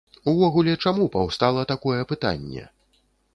Увогуле 0.31 0.73
чаму 0.85 1.05
паўстала 1.15 1.67
такое 1.73 2.01
пытанне? 2.13 2.67